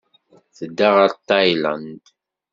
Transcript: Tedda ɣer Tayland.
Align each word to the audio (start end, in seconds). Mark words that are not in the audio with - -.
Tedda 0.55 0.89
ɣer 0.95 1.11
Tayland. 1.27 2.05